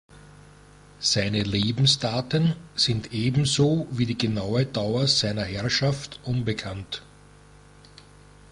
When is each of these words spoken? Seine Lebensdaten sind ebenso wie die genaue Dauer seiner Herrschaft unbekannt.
Seine 0.97 1.43
Lebensdaten 1.43 2.55
sind 2.73 3.13
ebenso 3.13 3.85
wie 3.91 4.07
die 4.07 4.17
genaue 4.17 4.65
Dauer 4.65 5.05
seiner 5.05 5.43
Herrschaft 5.45 6.19
unbekannt. 6.23 7.03